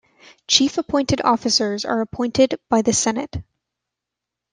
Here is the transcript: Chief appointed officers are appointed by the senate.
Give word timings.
Chief 0.47 0.79
appointed 0.79 1.21
officers 1.21 1.85
are 1.85 2.01
appointed 2.01 2.59
by 2.69 2.81
the 2.81 2.91
senate. 2.91 3.37